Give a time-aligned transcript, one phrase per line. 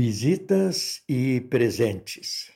[0.00, 2.52] Visitas e presentes.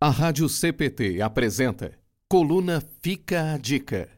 [0.00, 1.98] A Rádio CPT apresenta
[2.28, 4.08] Coluna Fica a Dica.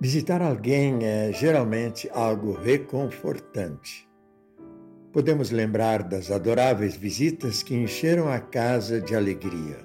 [0.00, 4.11] Visitar alguém é geralmente algo reconfortante.
[5.12, 9.76] Podemos lembrar das adoráveis visitas que encheram a casa de alegria.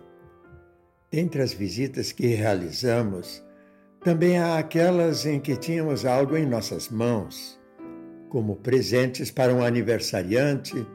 [1.11, 3.43] Entre as visitas que realizamos,
[4.05, 7.59] também há aquelas em que tínhamos algo em nossas mãos,
[8.29, 10.87] como presentes para um aniversariante,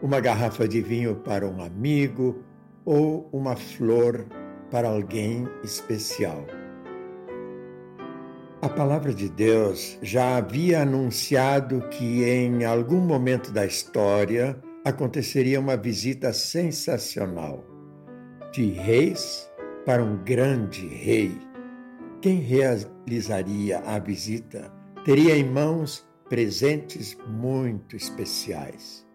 [0.00, 2.44] uma garrafa de vinho para um amigo
[2.84, 4.24] ou uma flor
[4.70, 6.46] para alguém especial.
[8.62, 15.78] A palavra de Deus já havia anunciado que em algum momento da história aconteceria uma
[15.78, 17.64] visita sensacional
[18.52, 19.50] de reis
[19.86, 21.32] para um grande rei.
[22.20, 24.70] Quem realizaria a visita
[25.06, 29.06] teria em mãos presentes muito especiais.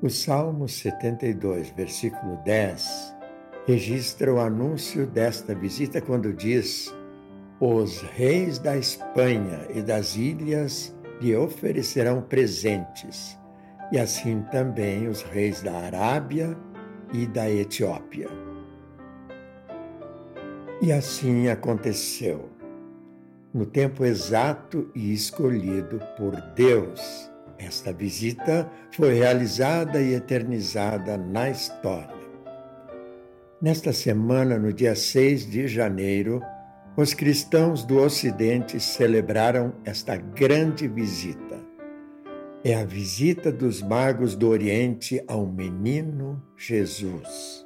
[0.00, 3.14] O Salmo 72, versículo 10,
[3.66, 6.90] registra o anúncio desta visita quando diz
[7.64, 13.38] os reis da Espanha e das ilhas lhe oferecerão presentes,
[13.92, 16.58] e assim também os reis da Arábia
[17.12, 18.28] e da Etiópia.
[20.80, 22.50] E assim aconteceu,
[23.54, 27.30] no tempo exato e escolhido por Deus.
[27.60, 32.10] Esta visita foi realizada e eternizada na história.
[33.60, 36.42] Nesta semana, no dia 6 de janeiro,
[36.96, 41.58] os cristãos do Ocidente celebraram esta grande visita.
[42.62, 47.64] É a visita dos magos do Oriente ao menino Jesus.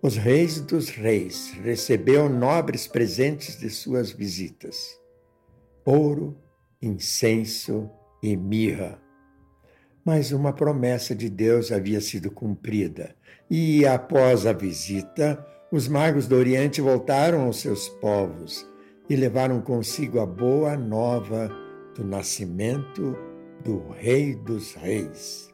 [0.00, 4.98] Os reis dos reis receberam nobres presentes de suas visitas:
[5.84, 6.36] ouro,
[6.80, 7.90] incenso
[8.22, 8.98] e mirra.
[10.02, 13.14] Mas uma promessa de Deus havia sido cumprida,
[13.50, 18.66] e após a visita, os magos do Oriente voltaram aos seus povos
[19.08, 21.50] e levaram consigo a boa nova
[21.94, 23.16] do nascimento
[23.62, 25.52] do Rei dos Reis.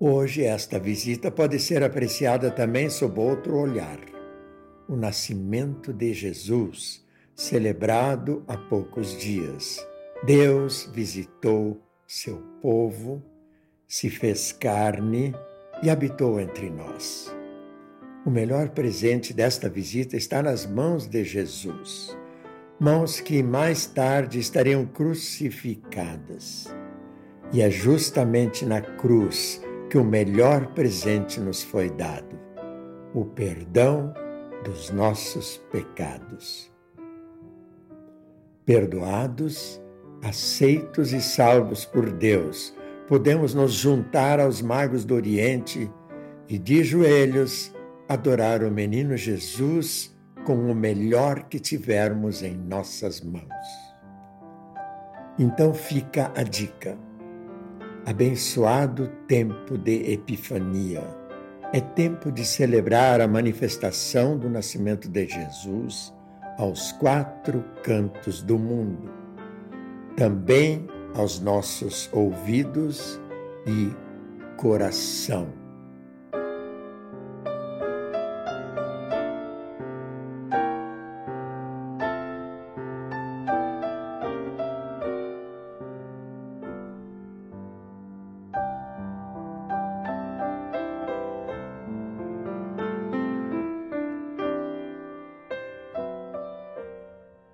[0.00, 3.98] Hoje, esta visita pode ser apreciada também sob outro olhar.
[4.88, 7.04] O nascimento de Jesus,
[7.34, 9.86] celebrado há poucos dias.
[10.24, 13.22] Deus visitou seu povo,
[13.86, 15.34] se fez carne
[15.82, 17.33] e habitou entre nós.
[18.26, 22.16] O melhor presente desta visita está nas mãos de Jesus,
[22.80, 26.74] mãos que mais tarde estariam crucificadas.
[27.52, 32.40] E é justamente na cruz que o melhor presente nos foi dado:
[33.12, 34.14] o perdão
[34.64, 36.72] dos nossos pecados.
[38.64, 39.78] Perdoados,
[40.22, 42.74] aceitos e salvos por Deus,
[43.06, 45.92] podemos nos juntar aos magos do Oriente
[46.48, 47.73] e de joelhos
[48.08, 53.94] adorar o menino Jesus com o melhor que tivermos em nossas mãos.
[55.38, 56.98] Então fica a dica.
[58.06, 61.02] Abençoado tempo de Epifania.
[61.72, 66.14] É tempo de celebrar a manifestação do nascimento de Jesus
[66.58, 69.10] aos quatro cantos do mundo,
[70.16, 73.20] também aos nossos ouvidos
[73.66, 73.90] e
[74.56, 75.63] coração.